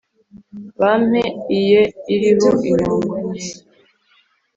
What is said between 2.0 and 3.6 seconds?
iriho intongo nkeya